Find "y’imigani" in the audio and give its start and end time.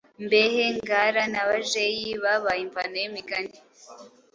3.01-3.55